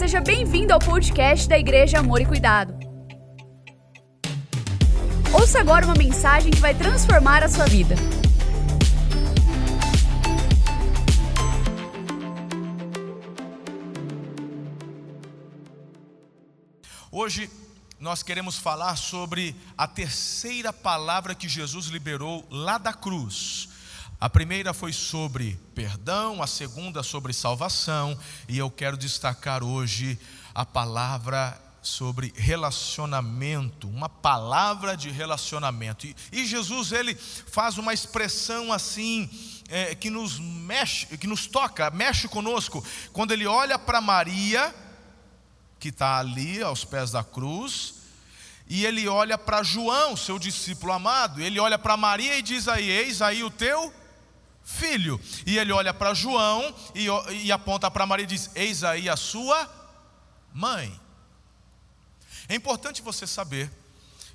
[0.00, 2.72] seja bem-vindo ao podcast da Igreja Amor e Cuidado.
[5.30, 7.94] Ouça agora uma mensagem que vai transformar a sua vida.
[17.12, 17.50] Hoje
[18.00, 23.68] nós queremos falar sobre a terceira palavra que Jesus liberou lá da cruz.
[24.20, 30.18] A primeira foi sobre perdão, a segunda sobre salvação, e eu quero destacar hoje
[30.54, 36.06] a palavra sobre relacionamento, uma palavra de relacionamento.
[36.06, 39.30] E, e Jesus ele faz uma expressão assim
[39.70, 44.74] é, que nos mexe, que nos toca, mexe conosco, quando ele olha para Maria,
[45.78, 47.94] que está ali aos pés da cruz,
[48.68, 52.88] e ele olha para João, seu discípulo amado, ele olha para Maria e diz aí:
[52.88, 53.98] Eis aí o teu
[54.70, 55.20] filho.
[55.46, 57.06] E ele olha para João e,
[57.44, 59.68] e aponta para Maria e diz: Eis aí a sua
[60.52, 60.98] mãe.
[62.48, 63.70] É importante você saber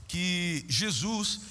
[0.08, 1.42] que Jesus,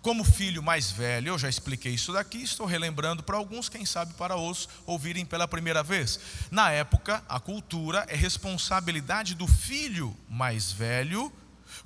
[0.00, 4.14] como filho mais velho, eu já expliquei isso daqui, estou relembrando para alguns, quem sabe
[4.14, 6.20] para outros ouvirem pela primeira vez.
[6.50, 11.32] Na época, a cultura é responsabilidade do filho mais velho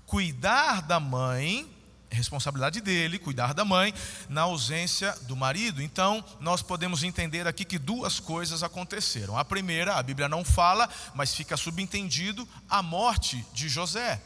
[0.07, 1.69] cuidar da mãe
[2.11, 3.93] responsabilidade dele cuidar da mãe
[4.29, 5.83] na ausência do marido.
[5.83, 9.37] Então, nós podemos entender aqui que duas coisas aconteceram.
[9.37, 14.21] A primeira, a Bíblia não fala, mas fica subentendido a morte de José.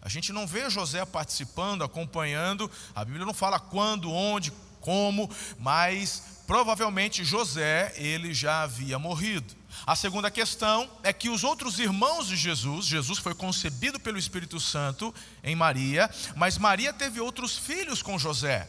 [0.00, 2.70] A gente não vê José participando, acompanhando.
[2.94, 5.28] A Bíblia não fala quando, onde, como,
[5.58, 9.52] mas provavelmente José, ele já havia morrido.
[9.84, 14.58] A segunda questão é que os outros irmãos de Jesus, Jesus foi concebido pelo Espírito
[14.60, 18.68] Santo em Maria, mas Maria teve outros filhos com José.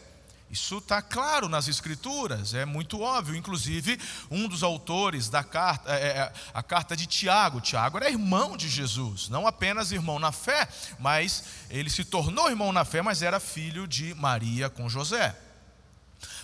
[0.50, 3.36] Isso está claro nas Escrituras, é muito óbvio.
[3.36, 4.00] Inclusive,
[4.32, 8.70] um dos autores da carta, é, é, a carta de Tiago, Tiago era irmão de
[8.70, 10.68] Jesus, não apenas irmão na fé,
[11.00, 15.36] mas ele se tornou irmão na fé, mas era filho de Maria com José.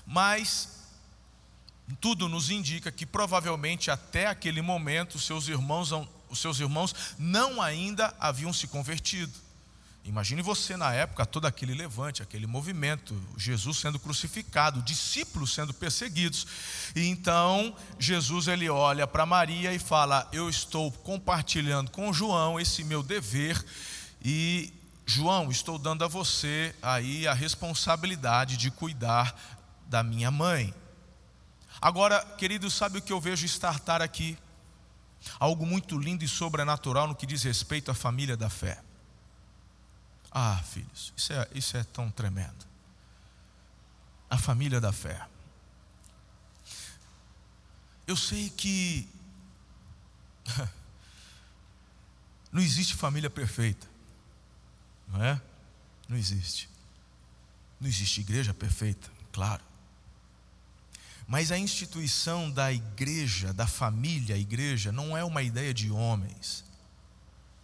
[0.05, 0.82] Mas
[1.93, 5.91] tudo nos indica que provavelmente até aquele momento seus irmãos,
[6.29, 9.43] os seus irmãos não ainda haviam se convertido.
[10.05, 16.45] Imagine você na época, todo aquele levante, aquele movimento, Jesus sendo crucificado, discípulos sendo perseguidos.
[16.93, 22.83] E então Jesus ele olha para Maria e fala: "Eu estou compartilhando com João esse
[22.83, 23.63] meu dever
[24.21, 24.73] e
[25.05, 29.33] João, estou dando a você aí a responsabilidade de cuidar
[29.87, 30.73] da minha mãe."
[31.81, 34.37] Agora, querido, sabe o que eu vejo estartar aqui?
[35.39, 38.81] Algo muito lindo e sobrenatural no que diz respeito à família da fé.
[40.31, 42.65] Ah, filhos, isso é, isso é tão tremendo.
[44.29, 45.27] A família da fé.
[48.07, 49.07] Eu sei que
[52.51, 53.87] não existe família perfeita,
[55.07, 55.41] não é?
[56.09, 56.69] Não existe.
[57.79, 59.63] Não existe igreja perfeita, claro.
[61.27, 66.63] Mas a instituição da igreja, da família, a igreja, não é uma ideia de homens.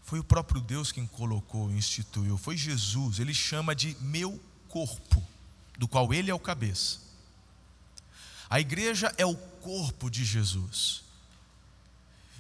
[0.04, 2.38] Foi o próprio Deus quem colocou, instituiu.
[2.38, 3.20] Foi Jesus.
[3.20, 5.24] Ele chama de meu corpo,
[5.78, 7.00] do qual ele é o cabeça.
[8.50, 11.04] A igreja é o corpo de Jesus.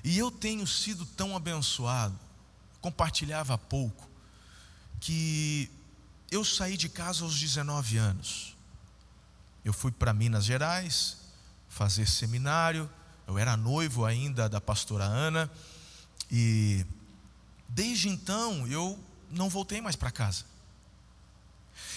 [0.03, 2.17] E eu tenho sido tão abençoado,
[2.81, 4.09] compartilhava há pouco,
[4.99, 5.69] que
[6.31, 8.55] eu saí de casa aos 19 anos.
[9.63, 11.17] Eu fui para Minas Gerais
[11.67, 12.89] fazer seminário.
[13.27, 15.49] Eu era noivo ainda da pastora Ana.
[16.31, 16.85] E
[17.67, 18.97] desde então eu
[19.29, 20.45] não voltei mais para casa.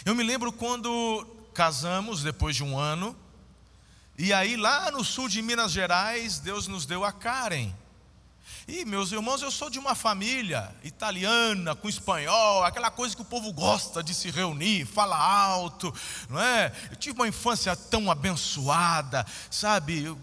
[0.04, 3.16] Eu me lembro quando casamos, depois de um ano.
[4.18, 7.72] E aí, lá no sul de Minas Gerais, Deus nos deu a Karen.
[8.74, 13.26] E meus irmãos, eu sou de uma família italiana, com espanhol, aquela coisa que o
[13.26, 15.94] povo gosta de se reunir, fala alto,
[16.26, 16.72] não é?
[16.90, 20.16] Eu tive uma infância tão abençoada, sabe?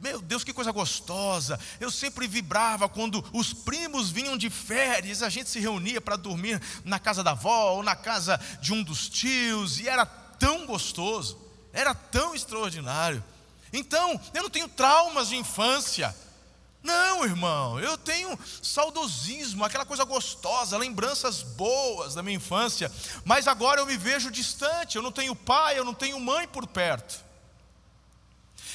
[0.00, 1.58] Meu Deus, que coisa gostosa.
[1.80, 6.62] Eu sempre vibrava quando os primos vinham de férias, a gente se reunia para dormir
[6.84, 11.36] na casa da avó ou na casa de um dos tios, e era tão gostoso,
[11.72, 13.24] era tão extraordinário.
[13.72, 16.14] Então, eu não tenho traumas de infância.
[16.86, 22.92] Não, irmão, eu tenho saudosismo, aquela coisa gostosa, lembranças boas da minha infância,
[23.24, 26.64] mas agora eu me vejo distante, eu não tenho pai, eu não tenho mãe por
[26.64, 27.24] perto.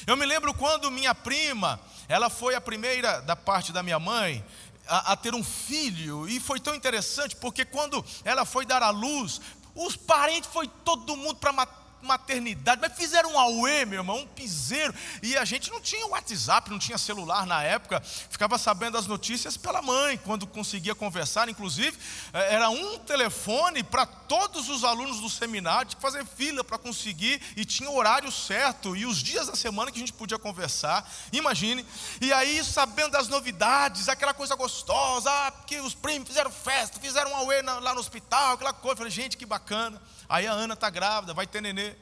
[0.05, 1.79] Eu me lembro quando minha prima,
[2.09, 4.43] ela foi a primeira da parte da minha mãe
[4.89, 8.89] a, a ter um filho, e foi tão interessante, porque quando ela foi dar à
[8.89, 9.39] luz,
[9.73, 11.53] os parentes foi todo mundo para
[12.01, 14.93] maternidade, mas fizeram um auê, meu irmão, um piseiro.
[15.21, 19.57] E a gente não tinha WhatsApp, não tinha celular na época, ficava sabendo as notícias
[19.57, 21.49] pela mãe, quando conseguia conversar.
[21.49, 21.97] Inclusive,
[22.33, 26.77] eh, era um telefone para todos os alunos do seminário, tinha que fazer fila para
[26.77, 30.39] conseguir, e tinha o horário certo e os dias da semana que a gente podia
[30.39, 31.09] conversar.
[31.31, 31.85] Imagine.
[32.19, 37.31] E aí, sabendo das novidades, aquela coisa gostosa, ah, porque os primos fizeram festa, fizeram
[37.31, 38.93] um auê lá no hospital, aquela coisa.
[38.93, 40.01] Eu falei, gente, que bacana.
[40.31, 41.93] Aí a Ana está grávida, vai ter nenê.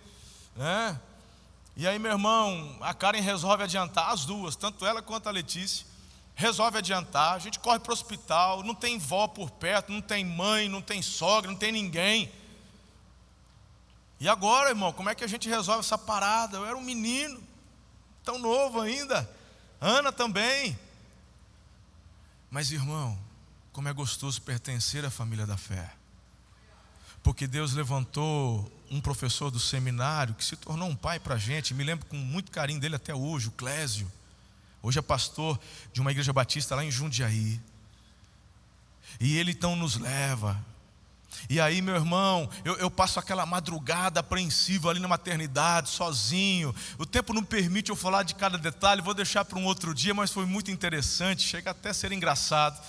[0.56, 1.02] Né?
[1.76, 5.84] E aí, meu irmão, a Karen resolve adiantar, as duas, tanto ela quanto a Letícia.
[6.36, 10.24] Resolve adiantar, a gente corre para o hospital, não tem vó por perto, não tem
[10.24, 12.32] mãe, não tem sogra, não tem ninguém.
[14.20, 16.58] E agora, irmão, como é que a gente resolve essa parada?
[16.58, 17.42] Eu era um menino,
[18.24, 19.28] tão novo ainda.
[19.82, 20.78] Ana também.
[22.52, 23.18] Mas, irmão,
[23.74, 25.99] como é gostoso pertencer à família da fé
[27.24, 31.74] porque Deus levantou um professor do seminário que se tornou um pai para a gente,
[31.74, 34.12] me lembro com muito carinho dele até hoje, o Clésio.
[34.82, 35.60] Hoje é pastor
[35.92, 37.60] de uma igreja batista lá em Jundiaí.
[39.20, 40.58] E ele então nos leva.
[41.50, 46.74] E aí, meu irmão, eu, eu, passo aquela madrugada apreensiva ali na maternidade, sozinho.
[46.98, 50.14] O tempo não permite eu falar de cada detalhe, vou deixar para um outro dia,
[50.14, 52.80] mas foi muito interessante, chega até a ser engraçado.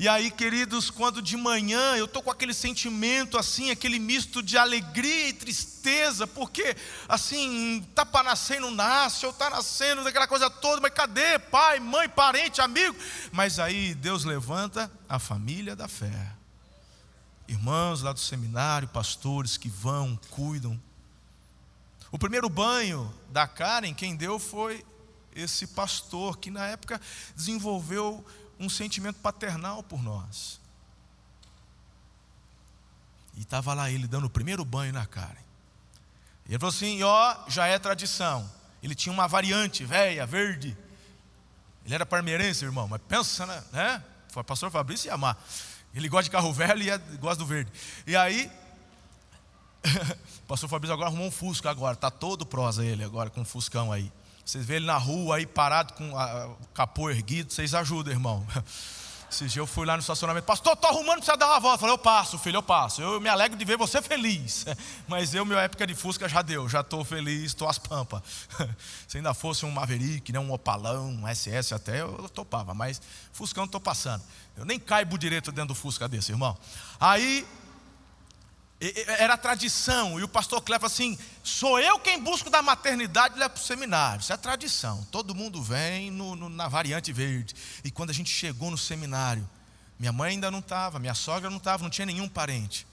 [0.00, 4.56] E aí, queridos, quando de manhã eu estou com aquele sentimento assim, aquele misto de
[4.56, 6.74] alegria e tristeza, porque
[7.06, 11.80] assim, está para nascer não nasce, ou está nascendo daquela coisa toda, mas cadê pai,
[11.80, 12.96] mãe, parente, amigo?
[13.30, 16.32] Mas aí Deus levanta a família da fé.
[17.46, 20.80] Irmãos lá do seminário, pastores que vão, cuidam.
[22.10, 24.82] O primeiro banho da Karen, quem deu foi
[25.36, 26.98] esse pastor que na época
[27.36, 28.24] desenvolveu
[28.60, 30.60] um sentimento paternal por nós.
[33.36, 35.34] E estava lá ele dando o primeiro banho na Karen.
[36.46, 38.48] E ele falou assim: ó, já é tradição.
[38.82, 40.76] Ele tinha uma variante velha, verde.
[41.84, 43.64] Ele era parmeirense, irmão, mas pensa, né?
[43.72, 44.04] né?
[44.34, 45.36] O pastor Fabrício ia amar.
[45.94, 47.72] Ele gosta de carro velho e é, gosta do verde.
[48.06, 48.50] E aí,
[49.84, 53.44] o pastor Fabrício agora arrumou um Fusca agora, tá todo prosa ele agora com um
[53.44, 54.12] Fuscão aí.
[54.50, 58.44] Vocês vê ele na rua aí parado com o capô erguido, vocês ajudam, irmão.
[59.30, 61.76] Esse dia eu fui lá no estacionamento, pastor, estou arrumando, precisa dar uma volta.
[61.76, 63.00] Eu falei, eu passo, filho, eu passo.
[63.00, 64.66] Eu me alegro de ver você feliz.
[65.06, 68.22] Mas eu, minha época de Fusca já deu, já estou feliz, estou às pampas.
[69.06, 72.74] Se ainda fosse um Maverick, né, um Opalão, um SS até, eu topava.
[72.74, 73.00] Mas
[73.32, 74.24] Fuscão estou passando.
[74.56, 76.58] Eu nem caibo direito dentro do Fusca desse, irmão.
[76.98, 77.46] Aí
[78.80, 83.54] era tradição, e o pastor Clefa assim: sou eu quem busco da maternidade e levo
[83.54, 84.22] para o seminário.
[84.22, 85.06] Isso é tradição.
[85.10, 87.54] Todo mundo vem no, no, na variante verde.
[87.84, 89.48] E quando a gente chegou no seminário,
[89.98, 92.86] minha mãe ainda não estava, minha sogra não estava, não tinha nenhum parente.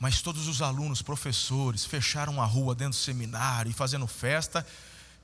[0.00, 4.66] Mas todos os alunos, professores, fecharam a rua dentro do seminário e fazendo festa,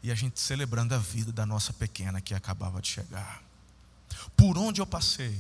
[0.00, 3.43] e a gente celebrando a vida da nossa pequena que acabava de chegar.
[4.37, 5.37] Por onde eu passei?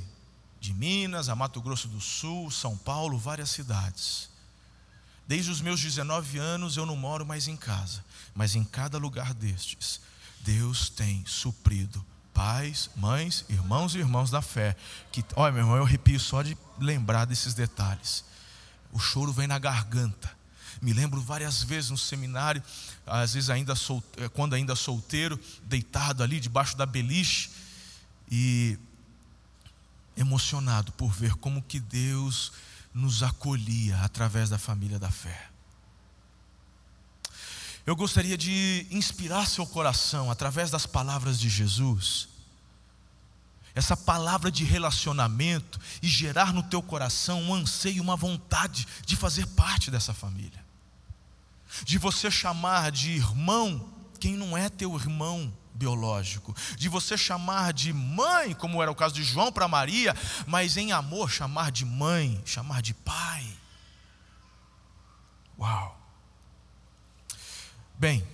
[0.60, 4.33] De Minas a Mato Grosso do Sul, São Paulo, várias cidades
[5.26, 8.04] Desde os meus 19 anos eu não moro mais em casa,
[8.34, 10.00] mas em cada lugar destes,
[10.40, 12.04] Deus tem suprido
[12.34, 14.76] pais, mães, irmãos e irmãos da fé.
[15.12, 18.24] Que, olha, meu irmão, eu arrepio só de lembrar desses detalhes.
[18.92, 20.30] O choro vem na garganta.
[20.82, 22.62] Me lembro várias vezes no seminário,
[23.06, 27.50] às vezes ainda solteiro, quando ainda solteiro, deitado ali debaixo da beliche
[28.30, 28.76] e
[30.16, 32.52] emocionado por ver como que Deus
[32.94, 35.50] nos acolhia através da família da fé.
[37.84, 42.28] Eu gostaria de inspirar seu coração através das palavras de Jesus,
[43.74, 49.46] essa palavra de relacionamento e gerar no teu coração um anseio, uma vontade de fazer
[49.48, 50.64] parte dessa família,
[51.84, 57.92] de você chamar de irmão quem não é teu irmão biológico, de você chamar de
[57.92, 60.14] mãe, como era o caso de João para Maria,
[60.46, 63.44] mas em amor chamar de mãe, chamar de pai.
[65.58, 66.00] Uau!
[67.98, 68.26] Bem,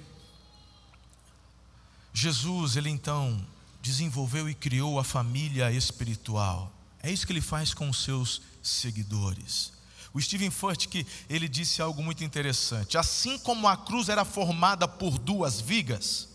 [2.12, 3.44] Jesus, ele então
[3.82, 6.73] desenvolveu e criou a família espiritual.
[7.02, 9.73] É isso que ele faz com os seus seguidores.
[10.12, 12.99] O Stephen Furtick, ele disse algo muito interessante.
[12.99, 16.28] Assim como a cruz era formada por duas vigas,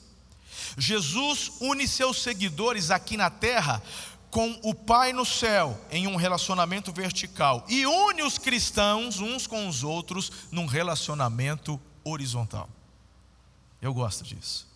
[0.77, 3.81] Jesus une seus seguidores aqui na terra
[4.29, 9.65] com o Pai no céu, em um relacionamento vertical, e une os cristãos uns com
[9.67, 12.69] os outros num relacionamento horizontal.
[13.81, 14.75] Eu gosto disso.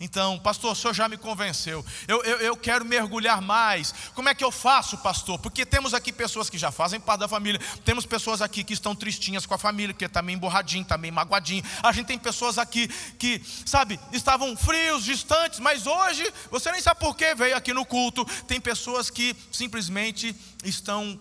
[0.00, 1.84] Então, pastor, o senhor já me convenceu.
[2.06, 3.92] Eu, eu, eu, quero mergulhar mais.
[4.14, 5.38] Como é que eu faço, pastor?
[5.38, 7.60] Porque temos aqui pessoas que já fazem parte da família.
[7.84, 11.12] Temos pessoas aqui que estão tristinhas com a família, que está meio emborradinho, está meio
[11.12, 11.64] magoadinho.
[11.82, 12.86] A gente tem pessoas aqui
[13.18, 17.84] que, sabe, estavam frios, distantes, mas hoje, você nem sabe por que veio aqui no
[17.84, 18.24] culto.
[18.46, 21.18] Tem pessoas que simplesmente estão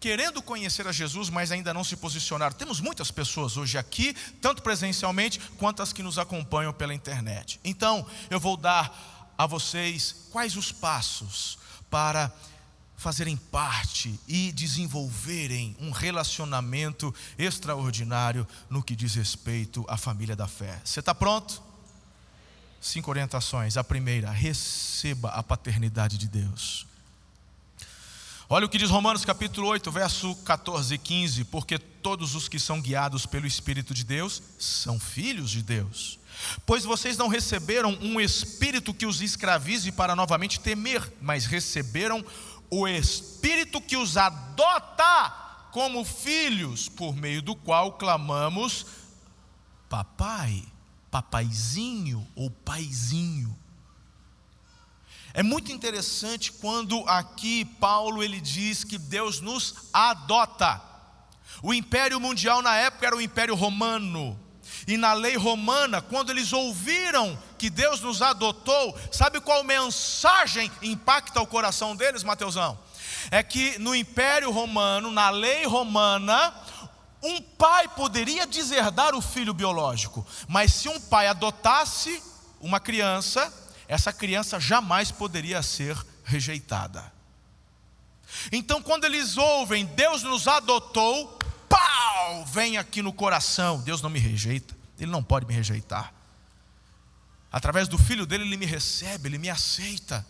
[0.00, 2.54] querendo conhecer a Jesus, mas ainda não se posicionaram.
[2.54, 7.60] Temos muitas pessoas hoje aqui, tanto presencialmente quanto as que nos acompanham pela internet.
[7.64, 11.58] Então, eu vou dar a vocês quais os passos
[11.90, 12.32] para
[12.96, 20.80] fazerem parte e desenvolverem um relacionamento extraordinário no que diz respeito à família da fé.
[20.84, 21.62] Você está pronto?
[22.80, 23.76] Cinco orientações.
[23.76, 26.87] A primeira, receba a paternidade de Deus.
[28.50, 32.58] Olha o que diz Romanos capítulo 8, verso 14 e 15: Porque todos os que
[32.58, 36.18] são guiados pelo Espírito de Deus são filhos de Deus.
[36.64, 42.24] Pois vocês não receberam um espírito que os escravize para novamente temer, mas receberam
[42.70, 48.86] o espírito que os adota como filhos, por meio do qual clamamos:
[49.90, 50.64] Papai,
[51.10, 53.54] papaizinho ou paizinho.
[55.38, 60.82] É muito interessante quando aqui Paulo ele diz que Deus nos adota.
[61.62, 64.36] O império mundial na época era o império romano.
[64.84, 71.40] E na lei romana, quando eles ouviram que Deus nos adotou, sabe qual mensagem impacta
[71.40, 72.76] o coração deles, Mateusão?
[73.30, 76.52] É que no império romano, na lei romana,
[77.22, 82.20] um pai poderia deserdar o filho biológico, mas se um pai adotasse
[82.60, 83.52] uma criança,
[83.88, 87.10] essa criança jamais poderia ser rejeitada.
[88.52, 94.18] Então, quando eles ouvem, Deus nos adotou, pau, vem aqui no coração: Deus não me
[94.18, 96.12] rejeita, Ele não pode me rejeitar.
[97.50, 100.24] Através do filho dele, Ele me recebe, Ele me aceita.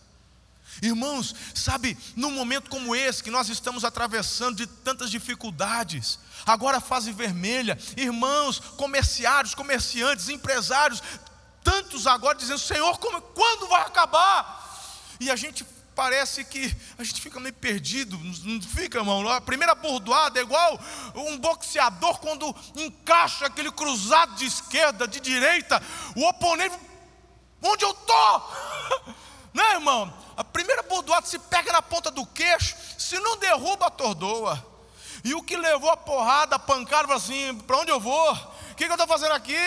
[0.81, 7.11] Irmãos, sabe, num momento como esse que nós estamos atravessando de tantas dificuldades, agora fase
[7.11, 11.01] vermelha, irmãos, comerciários, comerciantes, empresários,
[11.63, 14.59] tantos agora dizendo: Senhor, como, quando vai acabar?
[15.19, 19.27] E a gente parece que a gente fica meio perdido, não fica, irmão?
[19.27, 20.79] A primeira bordoada é igual
[21.13, 25.81] um boxeador quando encaixa aquele cruzado de esquerda, de direita,
[26.15, 26.77] o oponente,
[27.61, 29.15] onde eu estou?
[29.51, 30.13] Né, irmão?
[30.37, 34.63] A primeira bordoada se pega na ponta do queixo, se não derruba, atordoa.
[35.23, 38.31] E o que levou a porrada, a pancada, assim: para onde eu vou?
[38.31, 39.57] O que, que eu estou fazendo aqui?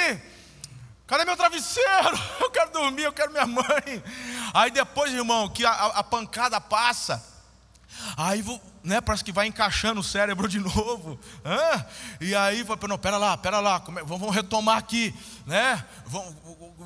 [1.13, 2.19] Cadê meu travesseiro?
[2.41, 4.03] Eu quero dormir, eu quero minha mãe.
[4.55, 7.23] Aí depois, irmão, que a, a pancada passa,
[8.17, 8.43] aí
[8.83, 11.21] né, parece que vai encaixando o cérebro de novo.
[11.45, 11.87] Hã?
[12.19, 15.15] E aí, não, pera lá, pera lá, vamos retomar aqui,
[15.45, 15.85] né?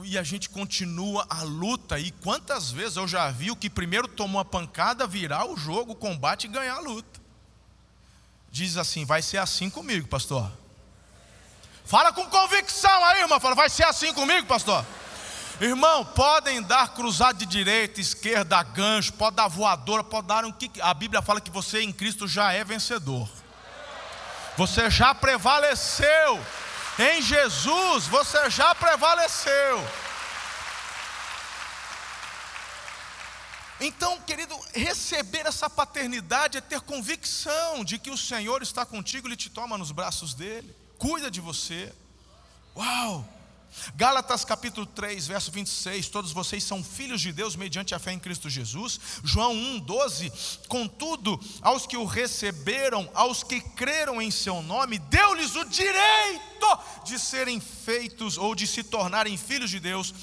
[0.03, 1.97] E a gente continua a luta.
[1.97, 5.93] E quantas vezes eu já vi o que primeiro tomou a pancada virar o jogo,
[5.93, 7.21] o combate e ganhar a luta.
[8.51, 10.51] Diz assim: vai ser assim comigo, pastor.
[11.87, 13.39] Fala com convicção aí, irmão.
[13.39, 14.85] Fala, vai ser assim comigo, pastor?
[15.61, 20.71] Irmão, podem dar cruzado de direita, esquerda, gancho, pode dar voadora, pode dar um que
[20.81, 23.29] a Bíblia fala que você em Cristo já é vencedor.
[24.57, 26.45] Você já prevaleceu.
[26.99, 29.89] Em Jesus você já prevaleceu.
[33.79, 39.37] Então, querido, receber essa paternidade é ter convicção de que o Senhor está contigo, Ele
[39.37, 41.93] te toma nos braços dele cuida de você.
[42.77, 43.37] Uau!
[43.95, 48.19] Gálatas capítulo 3, verso 26, todos vocês são filhos de Deus mediante a fé em
[48.19, 48.99] Cristo Jesus.
[49.23, 50.33] João 1, 12,
[50.69, 57.19] contudo, aos que o receberam, aos que creram em seu nome, deu-lhes o direito de
[57.19, 60.15] serem feitos ou de se tornarem filhos de Deus,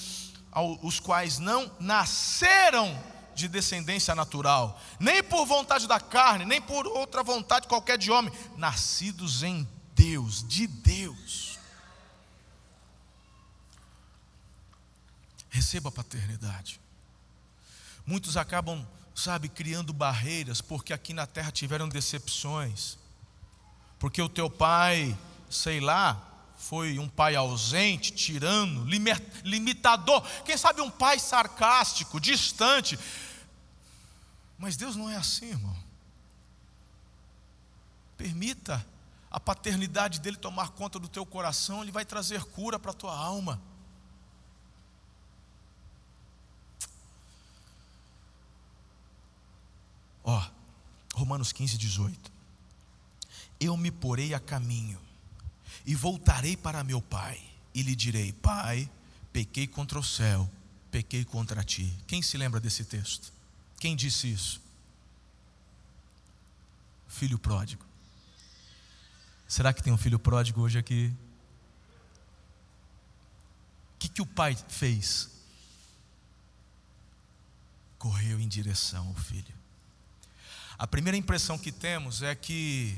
[0.81, 2.99] os quais não nasceram
[3.35, 8.33] de descendência natural, nem por vontade da carne, nem por outra vontade qualquer de homem,
[8.57, 11.59] nascidos em Deus, de Deus.
[15.49, 16.79] Receba a paternidade.
[18.05, 18.85] Muitos acabam,
[19.15, 22.97] sabe, criando barreiras porque aqui na terra tiveram decepções.
[23.99, 25.17] Porque o teu pai,
[25.49, 28.85] sei lá, foi um pai ausente, tirano,
[29.43, 30.21] limitador.
[30.43, 32.97] Quem sabe um pai sarcástico, distante.
[34.57, 35.77] Mas Deus não é assim, irmão.
[38.17, 38.85] Permita
[39.33, 43.17] a paternidade dele tomar conta do teu coração, ele vai trazer cura para a tua
[43.17, 43.61] alma.
[50.23, 50.41] Ó,
[51.15, 52.31] Romanos 15, 18.
[53.59, 54.99] Eu me porei a caminho
[55.85, 58.89] e voltarei para meu pai, e lhe direi: Pai,
[59.33, 60.49] pequei contra o céu
[60.93, 61.91] pequei contra ti.
[62.05, 63.33] Quem se lembra desse texto?
[63.79, 64.61] Quem disse isso?
[67.07, 67.83] Filho pródigo.
[69.53, 71.13] Será que tem um filho pródigo hoje aqui?
[73.93, 75.29] O que, que o pai fez?
[77.99, 79.53] Correu em direção ao filho.
[80.75, 82.97] A primeira impressão que temos é que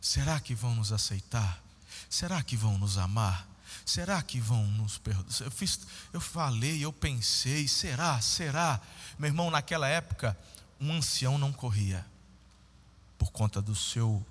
[0.00, 1.62] será que vão nos aceitar?
[2.08, 3.46] Será que vão nos amar?
[3.84, 5.26] Será que vão nos perdoar?
[5.42, 5.80] Eu, fiz,
[6.14, 8.18] eu falei, eu pensei, será?
[8.22, 8.80] Será?
[9.18, 10.34] Meu irmão, naquela época,
[10.80, 12.06] um ancião não corria
[13.18, 14.24] por conta do seu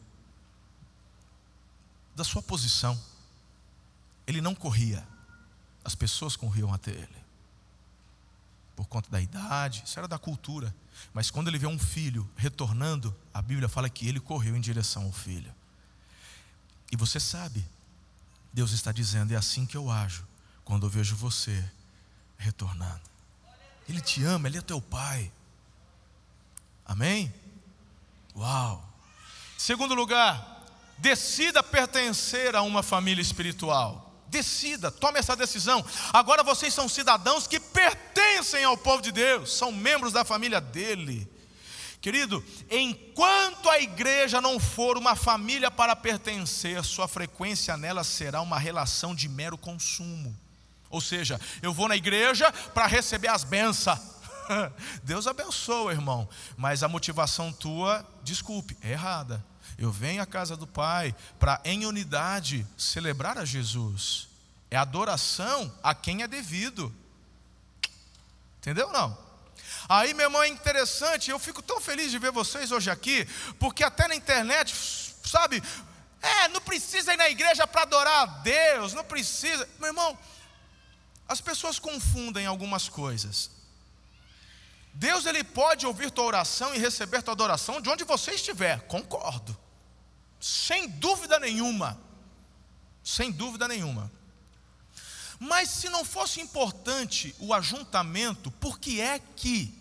[2.20, 3.02] da sua posição.
[4.28, 5.08] Ele não corria.
[5.84, 7.20] As pessoas corriam até ele.
[8.76, 10.76] Por conta da idade, isso era da cultura.
[11.14, 15.06] Mas quando ele vê um filho retornando, a Bíblia fala que ele correu em direção
[15.06, 15.54] ao filho.
[16.92, 17.66] E você sabe,
[18.52, 20.28] Deus está dizendo: é assim que eu ajo
[20.66, 21.64] quando eu vejo você
[22.38, 23.02] retornando.
[23.88, 25.32] Ele te ama, Ele é teu Pai.
[26.86, 27.34] Amém?
[28.36, 28.88] Uau!
[29.58, 30.59] Segundo lugar,
[31.00, 34.06] decida pertencer a uma família espiritual.
[34.27, 35.84] Decida, tome essa decisão.
[36.13, 41.27] Agora vocês são cidadãos que pertencem ao povo de Deus, são membros da família dele.
[42.01, 48.58] Querido, enquanto a igreja não for uma família para pertencer, sua frequência nela será uma
[48.58, 50.38] relação de mero consumo.
[50.89, 54.00] Ou seja, eu vou na igreja para receber as bênçãos.
[55.03, 59.44] Deus abençoa, irmão, mas a motivação tua, desculpe, é errada.
[59.80, 64.28] Eu venho à casa do Pai para, em unidade, celebrar a Jesus.
[64.70, 66.94] É adoração a quem é devido.
[68.58, 69.18] Entendeu não?
[69.88, 73.26] Aí, meu irmão, é interessante, eu fico tão feliz de ver vocês hoje aqui,
[73.58, 74.76] porque até na internet,
[75.24, 75.64] sabe,
[76.22, 79.68] é, não precisa ir na igreja para adorar a Deus, não precisa.
[79.80, 80.18] Meu irmão,
[81.26, 83.50] as pessoas confundem algumas coisas.
[84.94, 89.58] Deus ele pode ouvir tua oração e receber tua adoração de onde você estiver, concordo.
[90.39, 92.00] Sem dúvida nenhuma.
[93.03, 94.12] Sem dúvida nenhuma.
[95.39, 99.74] Mas se não fosse importante o ajuntamento, por que é que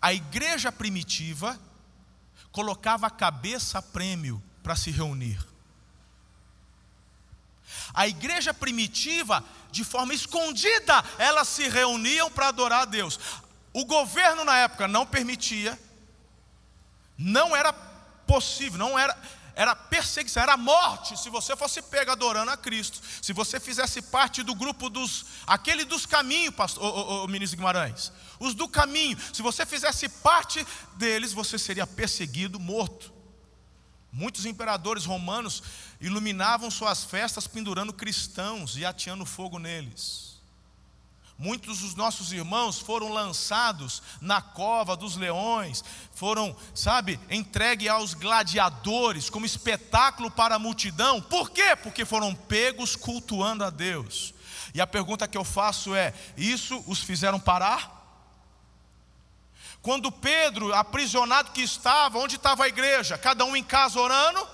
[0.00, 1.58] a igreja primitiva
[2.52, 5.38] colocava a cabeça a prêmio para se reunir.
[7.92, 13.18] A igreja primitiva, de forma escondida, elas se reuniam para adorar a Deus.
[13.72, 15.76] O governo na época não permitia,
[17.18, 19.16] não era possível, não era
[19.56, 23.00] era perseguição, era morte se você fosse pego adorando a Cristo.
[23.22, 26.84] Se você fizesse parte do grupo dos, aquele dos caminhos, pastor,
[27.24, 33.12] o ministro Guimarães, os do caminho, se você fizesse parte deles, você seria perseguido, morto.
[34.12, 35.62] Muitos imperadores romanos
[36.00, 40.33] iluminavam suas festas pendurando cristãos e ateando fogo neles.
[41.36, 45.82] Muitos dos nossos irmãos foram lançados na cova dos leões,
[46.14, 51.20] foram, sabe, entregue aos gladiadores como espetáculo para a multidão.
[51.20, 51.74] Por quê?
[51.74, 54.32] Porque foram pegos cultuando a Deus.
[54.72, 58.02] E a pergunta que eu faço é: isso os fizeram parar?
[59.82, 63.18] Quando Pedro, aprisionado que estava, onde estava a igreja?
[63.18, 64.48] Cada um em casa orando.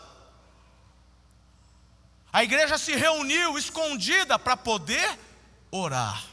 [2.33, 5.19] A igreja se reuniu escondida para poder
[5.71, 6.30] orar.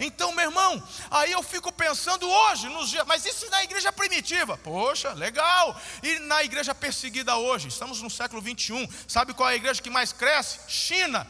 [0.00, 4.56] Então, meu irmão, aí eu fico pensando hoje, nos dias, mas isso na igreja primitiva?
[4.58, 5.80] Poxa, legal.
[6.02, 7.68] E na igreja perseguida hoje?
[7.68, 8.86] Estamos no século 21.
[9.08, 10.60] Sabe qual é a igreja que mais cresce?
[10.68, 11.26] China.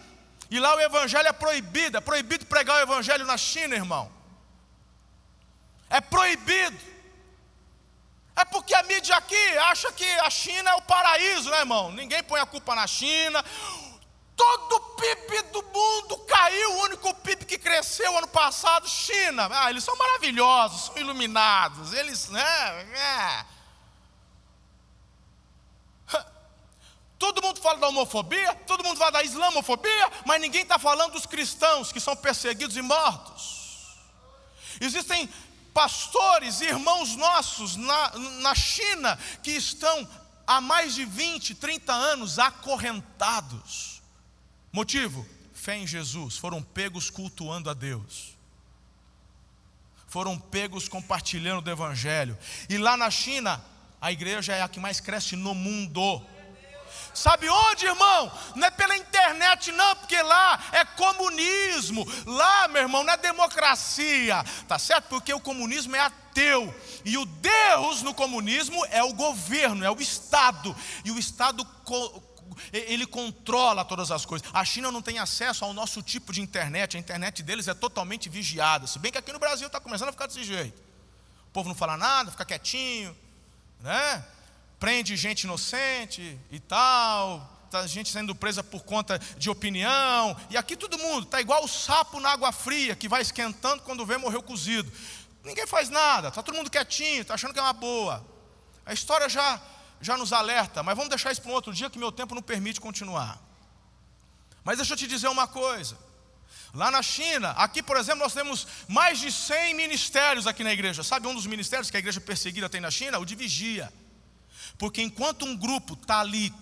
[0.51, 1.97] E lá o evangelho é proibido.
[1.97, 4.11] É proibido pregar o evangelho na China, irmão.
[5.89, 6.97] É proibido.
[8.37, 11.91] É porque a mídia aqui acha que a China é o paraíso, né, irmão?
[11.91, 13.43] Ninguém põe a culpa na China.
[14.37, 19.49] Todo o PIB do mundo caiu, o único PIB que cresceu ano passado, China.
[19.51, 22.43] Ah, eles são maravilhosos, são iluminados, eles, né?
[22.93, 23.47] É.
[27.19, 31.25] Todo mundo fala da homofobia, todo mundo fala da islamofobia, mas ninguém está falando dos
[31.25, 33.97] cristãos que são perseguidos e mortos.
[34.79, 35.27] Existem
[35.73, 40.07] pastores, irmãos nossos na, na China, que estão
[40.47, 43.96] há mais de 20, 30 anos acorrentados
[44.77, 45.27] Motivo?
[45.55, 46.37] Fé em Jesus.
[46.37, 48.37] Foram pegos cultuando a Deus.
[50.07, 52.37] Foram pegos compartilhando do Evangelho.
[52.69, 53.65] E lá na China,
[53.99, 56.23] a igreja é a que mais cresce no mundo.
[57.15, 58.31] Sabe onde, irmão?
[58.55, 62.07] Não é pela internet, não, porque lá é comunismo.
[62.27, 64.45] Lá, meu irmão, não é democracia.
[64.69, 65.09] Tá certo?
[65.09, 66.75] Porque o comunismo é ateu.
[67.03, 70.77] E o Deus no comunismo é o governo, é o Estado.
[71.03, 71.65] E o Estado
[72.73, 74.49] ele controla todas as coisas.
[74.53, 78.29] A China não tem acesso ao nosso tipo de internet, a internet deles é totalmente
[78.29, 78.87] vigiada.
[78.87, 80.81] Se bem que aqui no Brasil está começando a ficar desse jeito.
[81.49, 83.17] O povo não fala nada, fica quietinho,
[83.81, 84.25] né?
[84.79, 90.37] Prende gente inocente e tal, tá gente sendo presa por conta de opinião.
[90.51, 94.05] E aqui todo mundo está igual o sapo na água fria, que vai esquentando quando
[94.05, 94.93] vê morreu cozido.
[95.45, 98.25] Ninguém faz nada, está todo mundo quietinho, está achando que é uma boa.
[98.85, 99.61] A história já
[100.01, 102.43] já nos alerta, mas vamos deixar isso para um outro dia que meu tempo não
[102.43, 103.41] permite continuar.
[104.63, 105.97] Mas deixa eu te dizer uma coisa.
[106.75, 111.03] Lá na China, aqui por exemplo, nós temos mais de 100 ministérios aqui na igreja.
[111.03, 113.19] Sabe um dos ministérios que a igreja perseguida tem na China?
[113.19, 113.93] O de vigia.
[114.79, 116.53] Porque enquanto um grupo está ali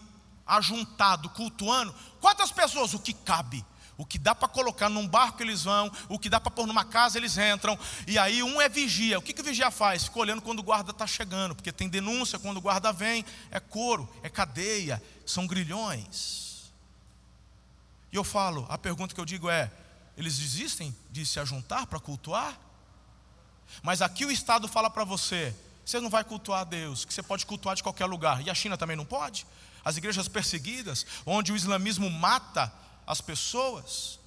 [0.46, 2.94] ajuntado, cultuando, quantas pessoas?
[2.94, 3.64] O que cabe?
[3.96, 6.84] O que dá para colocar num barco eles vão, o que dá para pôr numa
[6.84, 7.78] casa eles entram.
[8.06, 9.18] E aí um é vigia.
[9.18, 10.04] O que, que o vigia faz?
[10.04, 13.60] Fica olhando quando o guarda está chegando, porque tem denúncia quando o guarda vem, é
[13.60, 16.72] couro, é cadeia, são grilhões.
[18.12, 19.70] E eu falo, a pergunta que eu digo é:
[20.16, 22.58] eles desistem de se ajuntar para cultuar?
[23.82, 25.54] Mas aqui o Estado fala para você:
[25.84, 28.44] você não vai cultuar a Deus, que você pode cultuar de qualquer lugar.
[28.44, 29.46] E a China também não pode?
[29.84, 32.72] As igrejas perseguidas, onde o islamismo mata
[33.06, 34.18] as pessoas.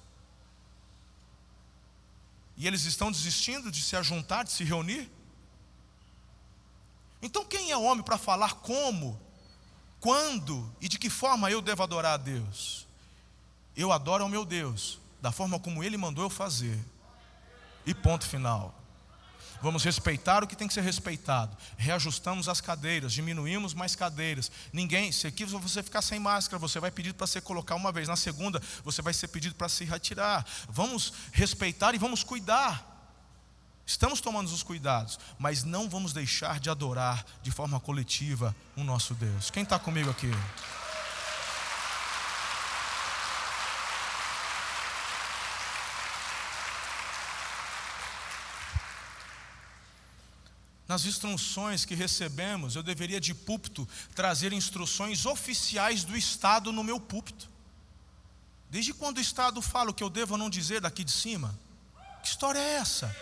[2.56, 5.10] E eles estão desistindo de se ajuntar, de se reunir.
[7.22, 9.20] Então, quem é homem para falar como,
[10.00, 12.86] quando e de que forma eu devo adorar a Deus?
[13.76, 16.78] Eu adoro ao meu Deus, da forma como Ele mandou eu fazer.
[17.86, 18.74] E ponto final.
[19.60, 21.56] Vamos respeitar o que tem que ser respeitado.
[21.76, 24.50] Reajustamos as cadeiras, diminuímos mais cadeiras.
[24.72, 28.08] Ninguém, se aqui você ficar sem máscara, você vai pedir para se colocar uma vez.
[28.08, 30.46] Na segunda, você vai ser pedido para se retirar.
[30.68, 32.96] Vamos respeitar e vamos cuidar.
[33.84, 39.14] Estamos tomando os cuidados, mas não vamos deixar de adorar de forma coletiva o nosso
[39.14, 39.50] Deus.
[39.50, 40.30] Quem está comigo aqui?
[50.88, 56.98] Nas instruções que recebemos, eu deveria de púlpito trazer instruções oficiais do Estado no meu
[56.98, 57.46] púlpito.
[58.70, 61.56] Desde quando o Estado fala o que eu devo ou não dizer daqui de cima?
[62.22, 63.14] Que história é essa?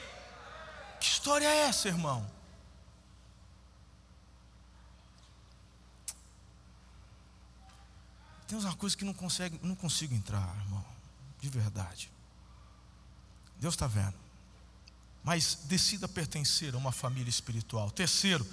[1.01, 2.31] Que história é essa, irmão?
[8.47, 10.85] Tem uma coisa que não, consegue, não consigo entrar, irmão,
[11.41, 12.13] de verdade.
[13.59, 14.26] Deus está vendo
[15.27, 17.91] mas decida pertencer a uma família espiritual.
[17.91, 18.47] Terceiro,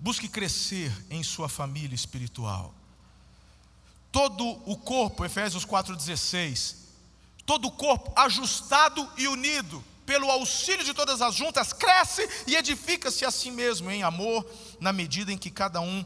[0.00, 2.74] busque crescer em sua família espiritual.
[4.10, 6.76] Todo o corpo, Efésios 4,16,
[7.44, 13.26] todo o corpo ajustado e unido, pelo auxílio de todas as juntas, cresce e edifica-se
[13.26, 14.50] a si mesmo em amor,
[14.80, 16.02] na medida em que cada um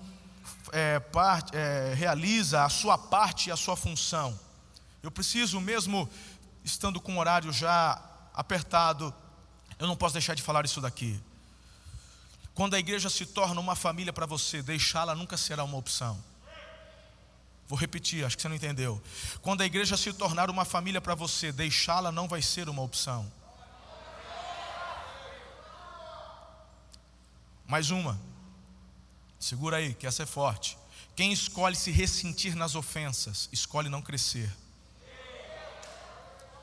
[0.73, 4.37] é, parte, é, realiza a sua parte e a sua função.
[5.05, 6.11] Eu preciso, mesmo
[6.64, 8.03] estando com o horário já
[8.35, 9.14] apertado,
[9.81, 11.19] eu não posso deixar de falar isso daqui.
[12.55, 16.23] Quando a igreja se torna uma família para você, deixá-la nunca será uma opção.
[17.66, 19.03] Vou repetir, acho que você não entendeu.
[19.40, 23.33] Quando a igreja se tornar uma família para você, deixá-la não vai ser uma opção.
[27.66, 28.21] Mais uma.
[29.38, 30.77] Segura aí, que essa é forte.
[31.16, 34.55] Quem escolhe se ressentir nas ofensas, escolhe não crescer.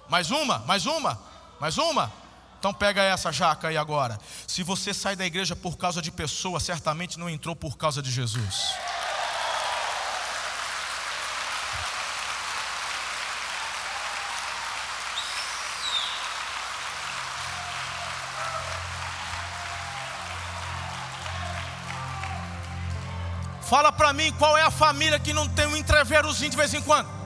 [0.07, 1.19] Mais uma, mais uma,
[1.59, 2.26] mais uma.
[2.59, 4.17] Então pega essa jaca aí agora.
[4.47, 8.11] Se você sai da igreja por causa de pessoa, certamente não entrou por causa de
[8.11, 8.73] Jesus.
[23.67, 26.81] Fala para mim qual é a família que não tem um entreverozinho de vez em
[26.81, 27.16] quando.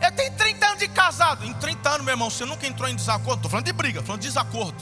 [0.00, 1.44] Eu tenho 30 anos de casado.
[1.44, 3.36] Em 30 anos, meu irmão, você nunca entrou em desacordo.
[3.36, 4.76] Estou falando de briga, falando de desacordo.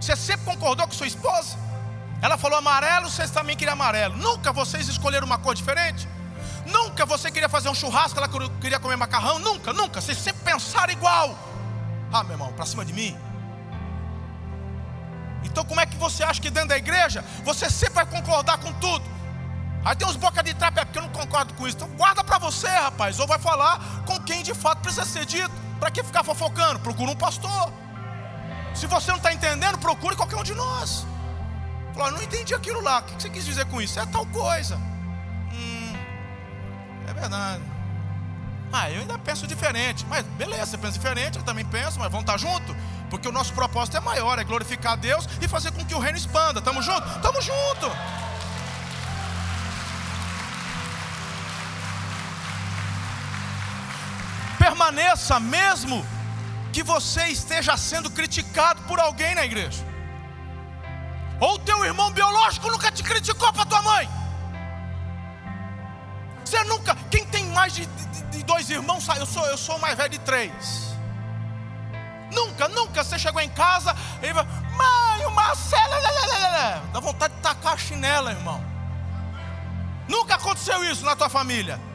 [0.00, 1.56] Você sempre concordou com sua esposa?
[2.20, 4.16] Ela falou amarelo, vocês também queriam amarelo.
[4.16, 6.08] Nunca vocês escolheram uma cor diferente?
[6.66, 8.28] Nunca você queria fazer um churrasco, ela
[8.60, 9.38] queria comer macarrão?
[9.38, 10.00] Nunca, nunca.
[10.00, 11.38] Vocês sempre pensaram igual.
[12.12, 13.16] Ah, meu irmão, para cima de mim.
[15.44, 18.72] Então, como é que você acha que dentro da igreja você sempre vai concordar com
[18.74, 19.17] tudo?
[19.84, 21.76] Aí tem uns boca de trapo, é porque eu não concordo com isso.
[21.76, 23.18] Então guarda para você, rapaz.
[23.18, 25.52] Ou vai falar com quem de fato precisa ser dito.
[25.78, 26.80] Para que ficar fofocando?
[26.80, 27.72] Procura um pastor.
[28.74, 31.06] Se você não está entendendo, procure qualquer um de nós.
[31.94, 32.98] Fala, não entendi aquilo lá.
[32.98, 33.98] O que você quis dizer com isso?
[33.98, 34.76] É tal coisa.
[35.52, 35.96] Hum,
[37.08, 37.62] é verdade.
[38.72, 40.04] Ah, eu ainda penso diferente.
[40.08, 42.76] Mas beleza, você pensa diferente, eu também penso, mas vamos estar tá junto.
[43.10, 46.18] Porque o nosso propósito é maior, é glorificar Deus e fazer com que o reino
[46.18, 46.60] expanda.
[46.60, 47.02] Tamo junto?
[47.20, 47.90] Tamo junto.
[54.78, 56.06] Permaneça mesmo
[56.72, 59.84] que você esteja sendo criticado por alguém na igreja.
[61.40, 64.08] Ou teu irmão biológico nunca te criticou para tua mãe.
[66.44, 66.96] Você nunca.
[67.10, 70.10] Quem tem mais de, de, de dois irmãos, eu sou, eu sou o mais velho
[70.10, 70.52] de três.
[72.30, 75.94] Nunca, nunca você chegou em casa e vai, mãe, o Marcelo,
[76.92, 78.62] dá vontade de tacar a chinela, irmão.
[80.06, 81.87] Nunca aconteceu isso na tua família.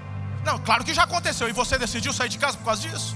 [0.44, 1.48] Não, claro que já aconteceu.
[1.48, 3.16] E você decidiu sair de casa por causa disso?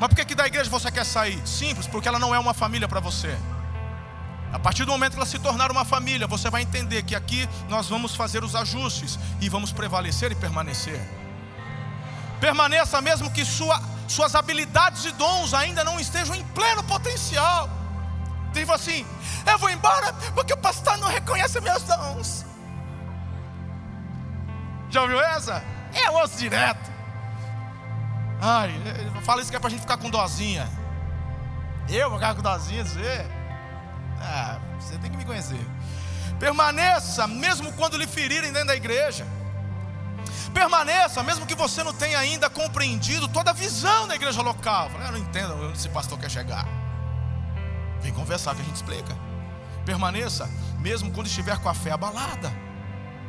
[0.00, 1.40] Mas por que, que da igreja você quer sair?
[1.46, 3.36] Simples, porque ela não é uma família para você.
[4.52, 7.48] A partir do momento que ela se tornar uma família, você vai entender que aqui
[7.68, 11.00] nós vamos fazer os ajustes e vamos prevalecer e permanecer.
[12.40, 17.68] Permaneça mesmo que sua, suas habilidades e dons ainda não estejam em pleno potencial.
[18.52, 19.04] Diz assim:
[19.44, 22.46] Eu vou embora porque o pastor não reconhece meus dons.
[24.90, 25.62] Já ouviu essa?
[25.92, 26.90] É osso direto.
[28.40, 28.72] Ai,
[29.22, 30.68] fala isso que é pra gente ficar com dozinha.
[31.88, 33.26] Eu vou ficar com dozinha, você?
[34.20, 35.60] Ah, você tem que me conhecer.
[36.38, 39.26] Permaneça, mesmo quando lhe ferirem dentro da igreja.
[40.54, 44.90] Permaneça, mesmo que você não tenha ainda compreendido toda a visão da igreja local.
[45.04, 46.66] Eu não entendo onde esse pastor quer chegar.
[48.00, 49.16] Vem conversar que a gente explica.
[49.84, 50.48] Permaneça,
[50.78, 52.52] mesmo quando estiver com a fé abalada.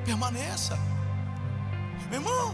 [0.05, 0.77] Permaneça.
[2.09, 2.53] Meu irmão,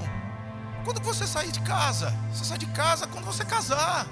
[0.84, 4.06] quando você sair de casa, você sai de casa quando você casar.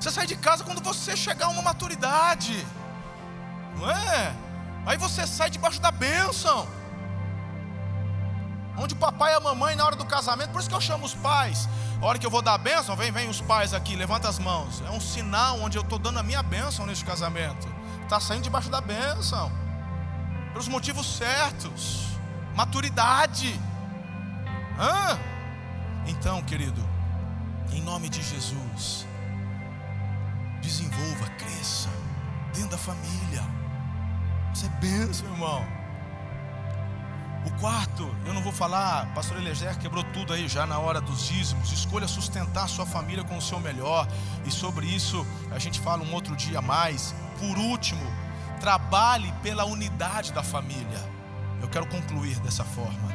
[0.00, 2.66] Você sai de casa quando você chegar a uma maturidade.
[3.76, 4.34] Não é?
[4.84, 6.66] Aí você sai debaixo da bênção.
[8.76, 11.04] Onde o papai e a mamãe na hora do casamento, por isso que eu chamo
[11.04, 11.68] os pais.
[12.00, 14.38] A hora que eu vou dar a bênção, vem, vem os pais aqui, levanta as
[14.38, 14.82] mãos.
[14.86, 17.68] É um sinal onde eu estou dando a minha bênção neste casamento.
[18.02, 19.52] Está saindo debaixo da bênção.
[20.52, 22.06] Pelos motivos certos.
[22.54, 23.58] Maturidade.
[24.78, 25.18] Hã?
[26.06, 26.82] Então, querido,
[27.72, 29.06] em nome de Jesus,
[30.60, 31.88] desenvolva, cresça
[32.54, 33.42] dentro da família.
[34.52, 35.64] Isso é bênção, irmão.
[37.44, 41.26] O quarto, eu não vou falar, pastor Eleger quebrou tudo aí já na hora dos
[41.26, 41.72] dízimos.
[41.72, 44.06] Escolha sustentar sua família com o seu melhor.
[44.44, 47.14] E sobre isso a gente fala um outro dia mais.
[47.38, 48.04] Por último,
[48.60, 51.10] trabalhe pela unidade da família.
[51.60, 53.11] Eu quero concluir dessa forma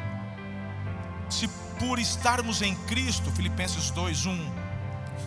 [1.30, 1.48] se
[1.80, 4.68] por estarmos em Cristo, Filipenses 2:1,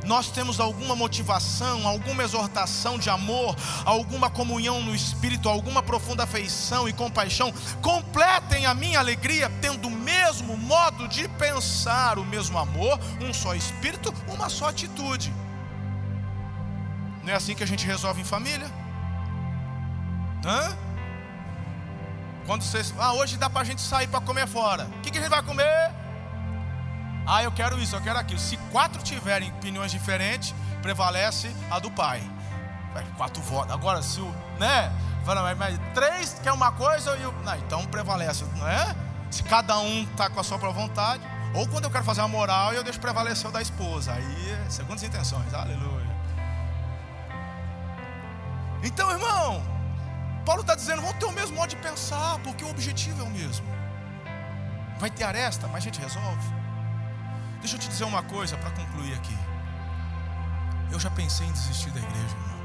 [0.05, 6.89] nós temos alguma motivação, alguma exortação de amor, alguma comunhão no espírito, alguma profunda afeição
[6.89, 12.99] e compaixão, completem a minha alegria tendo o mesmo modo de pensar, o mesmo amor,
[13.21, 15.33] um só espírito, uma só atitude.
[17.23, 18.71] Não é assim que a gente resolve em família?
[20.45, 20.89] Hã?
[22.51, 24.83] Quando vocês, ah, hoje dá para a gente sair para comer fora.
[24.83, 25.93] O que, que a gente vai comer?
[27.25, 28.41] Ah, eu quero isso, eu quero aquilo.
[28.41, 32.21] Se quatro tiverem opiniões diferentes, prevalece a do pai.
[33.17, 33.73] Quatro votos.
[33.73, 34.93] Agora, se o, né?
[35.57, 37.31] Mas três quer uma coisa e o.
[37.45, 38.97] Não, então prevalece, não é?
[39.31, 41.23] Se cada um está com a sua própria vontade.
[41.55, 44.13] Ou quando eu quero fazer uma moral, eu deixo prevalecer o da esposa.
[44.13, 45.55] Aí, segundo as intenções.
[45.55, 46.11] Aleluia.
[48.83, 49.80] Então, irmão,
[50.51, 53.31] Paulo está dizendo: vão ter o mesmo modo de pensar, porque o objetivo é o
[53.31, 53.65] mesmo.
[54.99, 56.45] Vai ter aresta, mas a gente resolve.
[57.61, 59.39] Deixa eu te dizer uma coisa para concluir aqui.
[60.91, 62.61] Eu já pensei em desistir da igreja, irmão.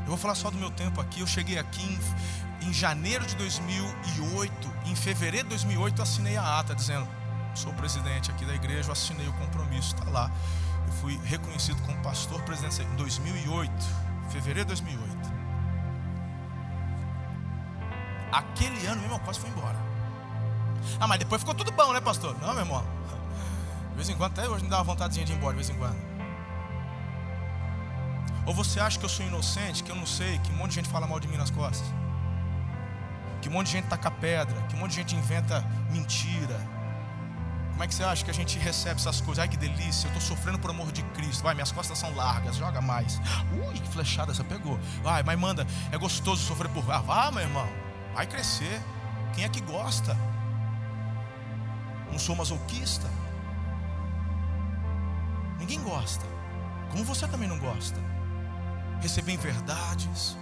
[0.00, 1.20] Eu vou falar só do meu tempo aqui.
[1.20, 2.00] Eu cheguei aqui
[2.62, 4.72] em, em janeiro de 2008.
[4.86, 7.06] Em fevereiro de 2008, eu assinei a ata dizendo:
[7.54, 8.88] sou presidente aqui da igreja.
[8.88, 10.30] Eu assinei o compromisso, está lá.
[10.86, 15.32] Eu fui reconhecido como pastor presidente em 2008 fevereiro de 2008.
[18.32, 19.76] Aquele ano, meu irmão, quase foi embora.
[20.98, 22.36] Ah, mas depois ficou tudo bom, né, pastor?
[22.40, 22.84] Não, meu irmão.
[23.90, 25.70] De vez em quando, até hoje me dá uma vontadezinha de ir embora, de vez
[25.70, 26.12] em quando.
[28.46, 30.76] Ou você acha que eu sou inocente, que eu não sei, que um monte de
[30.76, 31.86] gente fala mal de mim nas costas?
[33.40, 36.58] Que um monte de gente taca pedra, que um monte de gente inventa mentira,
[37.72, 39.40] como é que você acha que a gente recebe essas coisas?
[39.40, 41.42] Ai que delícia, eu estou sofrendo por amor de Cristo.
[41.42, 43.18] Vai, minhas costas são largas, joga mais.
[43.50, 44.78] Ui, que flechada você pegou.
[45.02, 46.88] Vai, mas manda, é gostoso sofrer por.
[46.90, 47.68] Ah, vá, meu irmão,
[48.14, 48.80] vai crescer.
[49.34, 50.16] Quem é que gosta?
[52.10, 53.08] Não sou masoquista.
[55.58, 56.26] Ninguém gosta.
[56.90, 57.98] Como você também não gosta.
[59.00, 60.36] Receber verdades.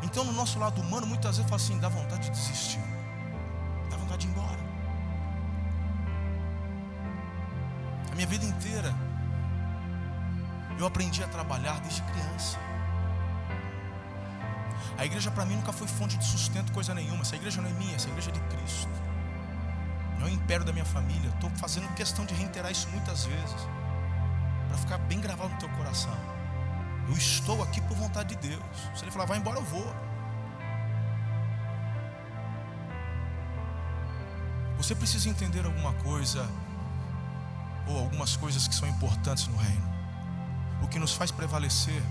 [0.00, 2.91] Então, no nosso lado humano, muitas vezes fala assim: dá vontade de desistir
[4.22, 4.58] vontade de ir embora.
[8.10, 8.94] A minha vida inteira,
[10.78, 12.58] eu aprendi a trabalhar desde criança.
[14.98, 17.22] A igreja para mim nunca foi fonte de sustento, coisa nenhuma.
[17.22, 18.90] Essa igreja não é minha, essa igreja é de Cristo.
[20.20, 21.30] é o império da minha família.
[21.30, 23.68] Estou fazendo questão de reiterar isso muitas vezes,
[24.68, 26.16] para ficar bem gravado no teu coração.
[27.08, 28.62] Eu estou aqui por vontade de Deus.
[28.94, 30.11] Se ele falar, vai embora, eu vou.
[34.82, 36.44] Você precisa entender alguma coisa,
[37.86, 39.92] ou algumas coisas que são importantes no reino.
[40.82, 42.02] O que nos faz prevalecer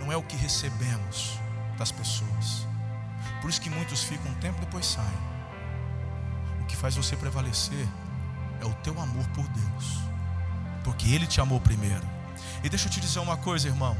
[0.00, 1.38] não é o que recebemos
[1.76, 2.66] das pessoas.
[3.42, 5.18] Por isso que muitos ficam um tempo depois saem.
[6.62, 7.86] O que faz você prevalecer
[8.62, 9.98] é o teu amor por Deus.
[10.82, 12.08] Porque Ele te amou primeiro.
[12.64, 13.94] E deixa eu te dizer uma coisa, irmão.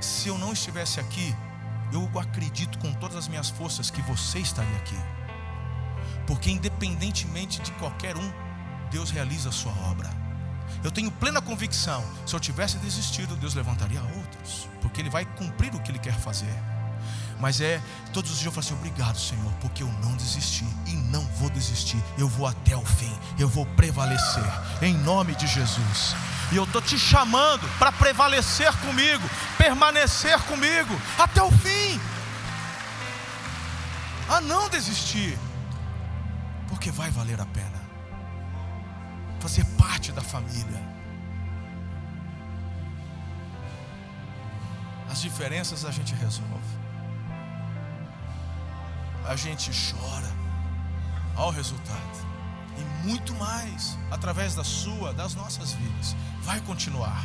[0.00, 1.36] Se eu não estivesse aqui,
[1.92, 4.96] eu acredito com todas as minhas forças que você estaria aqui.
[6.26, 8.32] Porque independentemente de qualquer um,
[8.90, 10.10] Deus realiza a sua obra.
[10.84, 15.74] Eu tenho plena convicção, se eu tivesse desistido, Deus levantaria outros, porque Ele vai cumprir
[15.74, 16.52] o que Ele quer fazer.
[17.38, 17.80] Mas é,
[18.12, 21.50] todos os dias eu falo assim: obrigado, Senhor, porque eu não desisti e não vou
[21.50, 22.00] desistir.
[22.16, 24.44] Eu vou até o fim, eu vou prevalecer,
[24.80, 26.14] em nome de Jesus.
[26.52, 32.00] E eu estou te chamando para prevalecer comigo, permanecer comigo até o fim.
[34.28, 35.38] A não desistir,
[36.72, 37.78] porque vai valer a pena
[39.38, 40.80] fazer parte da família.
[45.10, 46.74] As diferenças a gente resolve.
[49.28, 50.32] A gente chora
[51.36, 52.26] ao resultado.
[52.78, 56.16] E muito mais através da sua, das nossas vidas.
[56.40, 57.22] Vai continuar.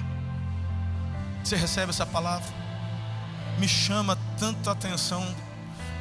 [1.41, 2.53] Você recebe essa palavra?
[3.57, 5.23] Me chama tanto a atenção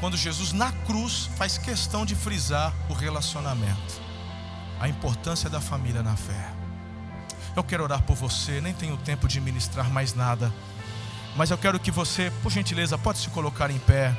[0.00, 4.06] quando Jesus na cruz faz questão de frisar o relacionamento
[4.80, 6.52] a importância da família na fé.
[7.54, 10.52] Eu quero orar por você, nem tenho tempo de ministrar mais nada,
[11.34, 14.16] mas eu quero que você, por gentileza, pode se colocar em pé.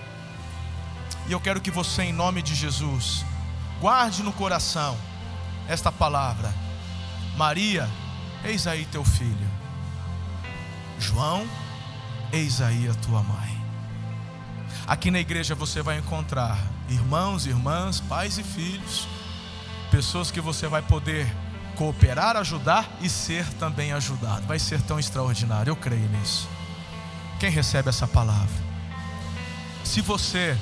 [1.28, 3.26] E eu quero que você, em nome de Jesus,
[3.80, 4.98] guarde no coração
[5.68, 6.54] esta palavra:
[7.36, 7.88] Maria,
[8.44, 9.48] eis aí teu filho.
[11.00, 11.48] João,
[12.32, 13.57] eis aí a tua mãe.
[14.88, 19.08] Aqui na igreja você vai encontrar irmãos, irmãs, pais e filhos
[19.92, 21.28] pessoas que você vai poder
[21.76, 24.46] cooperar, ajudar e ser também ajudado.
[24.48, 26.48] Vai ser tão extraordinário, eu creio nisso.
[27.40, 28.68] Quem recebe essa palavra?
[29.84, 30.58] Se você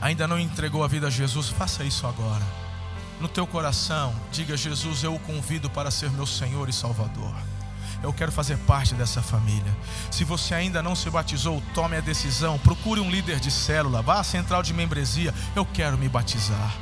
[0.00, 2.44] ainda não entregou a vida a Jesus, faça isso agora.
[3.20, 7.34] No teu coração, diga: Jesus, eu o convido para ser meu Senhor e Salvador.
[8.02, 9.76] Eu quero fazer parte dessa família.
[10.10, 12.58] Se você ainda não se batizou, tome a decisão.
[12.58, 15.34] Procure um líder de célula, vá à central de membresia.
[15.56, 16.74] Eu quero me batizar.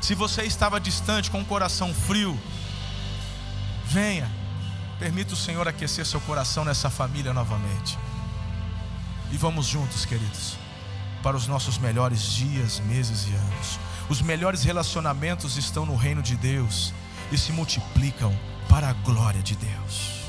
[0.00, 2.38] Se você estava distante com o coração frio,
[3.86, 4.28] venha.
[4.98, 7.96] Permita o Senhor aquecer seu coração nessa família novamente.
[9.30, 10.56] E vamos juntos, queridos,
[11.22, 13.80] para os nossos melhores dias, meses e anos.
[14.08, 16.92] Os melhores relacionamentos estão no reino de Deus
[17.30, 18.36] e se multiplicam
[18.68, 20.21] para a glória de Deus.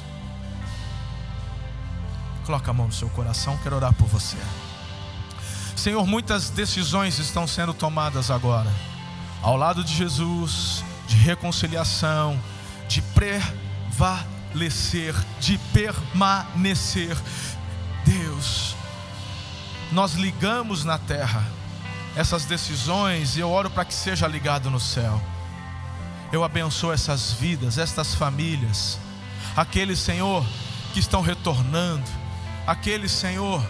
[2.45, 4.38] Coloca a mão no seu coração, quero orar por você.
[5.75, 8.71] Senhor, muitas decisões estão sendo tomadas agora
[9.43, 12.39] ao lado de Jesus, de reconciliação,
[12.88, 17.15] de prevalecer, de permanecer.
[18.06, 18.73] Deus,
[19.91, 21.45] nós ligamos na terra
[22.15, 25.21] essas decisões e eu oro para que seja ligado no céu.
[26.32, 28.97] Eu abençoo essas vidas, estas famílias,
[29.58, 30.45] aqueles, Senhor,
[30.93, 32.10] que estão retornando,
[32.65, 33.63] aqueles, Senhor,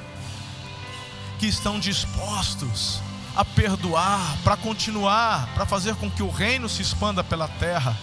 [1.40, 3.02] que estão dispostos
[3.36, 7.98] a perdoar, para continuar, para fazer com que o reino se expanda pela terra.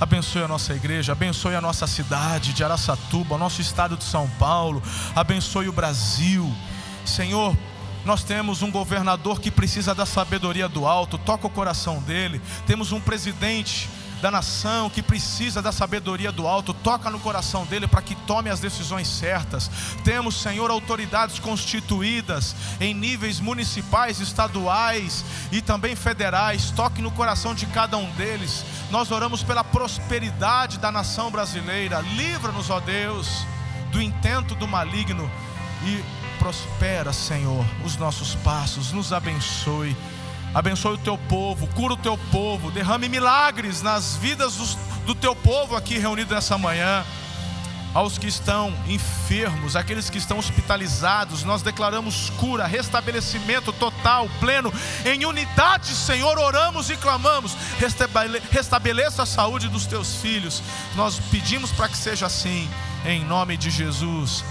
[0.00, 4.82] Abençoe a nossa igreja, abençoe a nossa cidade de Araçatuba, nosso estado de São Paulo,
[5.14, 6.52] abençoe o Brasil.
[7.04, 7.56] Senhor,
[8.04, 12.40] nós temos um governador que precisa da sabedoria do alto, toca o coração dele.
[12.66, 13.88] Temos um presidente
[14.22, 18.48] da nação que precisa da sabedoria do alto, toca no coração dele para que tome
[18.48, 19.68] as decisões certas.
[20.04, 27.66] Temos, Senhor, autoridades constituídas em níveis municipais, estaduais e também federais, toque no coração de
[27.66, 28.64] cada um deles.
[28.92, 32.00] Nós oramos pela prosperidade da nação brasileira.
[32.00, 33.44] Livra-nos, ó Deus,
[33.90, 35.28] do intento do maligno
[35.84, 36.00] e
[36.38, 39.96] prospera, Senhor, os nossos passos, nos abençoe
[40.54, 44.74] Abençoe o teu povo, cura o teu povo, derrame milagres nas vidas dos,
[45.06, 47.04] do teu povo aqui reunido nessa manhã.
[47.94, 54.72] Aos que estão enfermos, aqueles que estão hospitalizados, nós declaramos cura, restabelecimento total, pleno,
[55.04, 57.54] em unidade, Senhor, oramos e clamamos.
[58.50, 60.62] Restabeleça a saúde dos teus filhos.
[60.96, 62.66] Nós pedimos para que seja assim,
[63.04, 64.42] em nome de Jesus.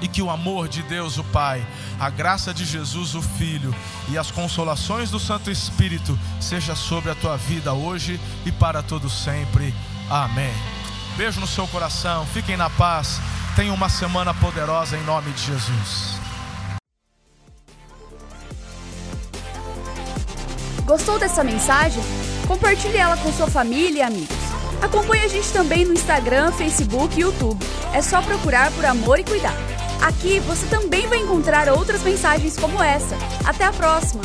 [0.00, 1.66] E que o amor de Deus, o Pai,
[1.98, 3.74] a graça de Jesus, o Filho,
[4.08, 9.10] e as consolações do Santo Espírito seja sobre a tua vida hoje e para todo
[9.10, 9.74] sempre.
[10.10, 10.54] Amém.
[11.16, 12.24] Beijo no seu coração.
[12.26, 13.20] Fiquem na paz.
[13.56, 16.18] Tenham uma semana poderosa em nome de Jesus.
[20.84, 22.02] Gostou dessa mensagem?
[22.46, 24.36] Compartilhe ela com sua família e amigos.
[24.80, 27.62] Acompanhe a gente também no Instagram, Facebook e YouTube.
[27.92, 29.56] É só procurar por Amor e Cuidar.
[30.00, 33.16] Aqui você também vai encontrar outras mensagens como essa.
[33.44, 34.22] Até a próxima!